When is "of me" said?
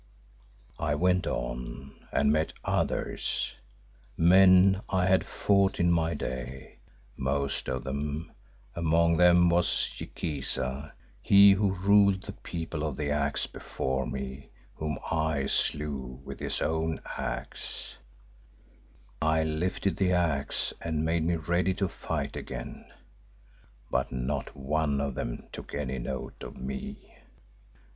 26.41-27.19